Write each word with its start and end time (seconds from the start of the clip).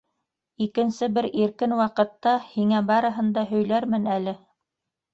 Икенсе 0.65 1.09
бер 1.17 1.27
иркен 1.43 1.77
ваҡытта 1.81 2.35
һиңә 2.57 2.83
барыһын 2.91 3.33
да 3.39 3.47
һөйләрмен 3.55 4.13
әле. 4.19 4.39